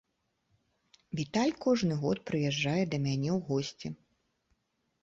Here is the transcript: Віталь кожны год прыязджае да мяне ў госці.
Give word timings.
Віталь 1.19 1.53
кожны 1.65 1.93
год 2.07 2.17
прыязджае 2.31 2.83
да 2.95 3.05
мяне 3.05 3.31
ў 3.37 3.39
госці. 3.53 3.87